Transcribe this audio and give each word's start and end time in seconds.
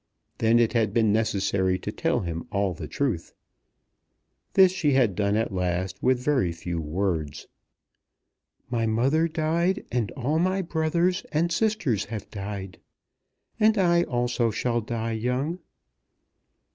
Then 0.39 0.57
it 0.57 0.73
had 0.73 0.95
been 0.95 1.13
necessary 1.13 1.77
to 1.77 1.91
tell 1.91 2.21
him 2.21 2.47
all 2.51 2.73
the 2.73 2.87
truth. 2.87 3.35
This 4.53 4.71
she 4.71 4.93
had 4.93 5.13
done 5.13 5.35
at 5.35 5.53
last 5.53 6.01
with 6.01 6.17
very 6.17 6.51
few 6.51 6.81
words. 6.81 7.45
"My 8.71 8.87
mother 8.87 9.27
died; 9.27 9.85
and 9.91 10.09
all 10.13 10.39
my 10.39 10.63
brothers 10.63 11.23
and 11.31 11.51
sisters 11.51 12.05
have 12.05 12.31
died. 12.31 12.79
And 13.59 13.77
I 13.77 14.01
also 14.05 14.49
shall 14.49 14.81
die 14.81 15.11
young." 15.11 15.59